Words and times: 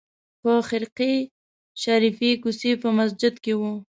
په 0.41 0.51
خرقې 0.67 1.15
شریفې 1.81 2.31
کوڅې 2.43 2.71
په 2.81 2.87
مسجد 2.97 3.33
کې 3.43 3.53
وه. 3.59 3.71